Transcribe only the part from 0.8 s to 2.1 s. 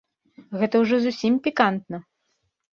ўжо зусім пікантна!